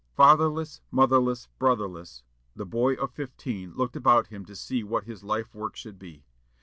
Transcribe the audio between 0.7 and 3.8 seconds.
motherless, brotherless, the boy of fifteen